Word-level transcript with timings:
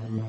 Pull 0.00 0.20
up, 0.20 0.26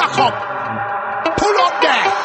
up. 0.00 1.36
Pull 1.36 1.60
up 1.60 1.82
there. 1.82 2.18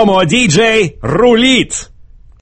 Ромо 0.00 0.24
диджей 0.24 0.96
рулит! 1.02 1.89